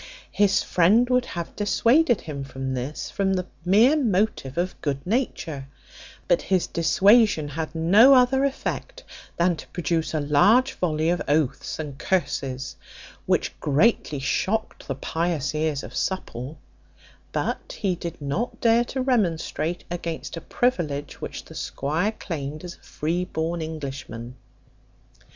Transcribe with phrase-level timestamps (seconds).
[0.31, 5.67] His friend would have dissuaded him from this, from the mere motive of good nature;
[6.27, 9.03] but his dissuasion had no other effect
[9.37, 12.77] than to produce a large volley of oaths and curses,
[13.27, 16.57] which greatly shocked the pious ears of Supple;
[17.31, 22.73] but he did not dare to remonstrate against a privilege which the squire claimed as
[22.73, 24.33] a freeborn Englishman.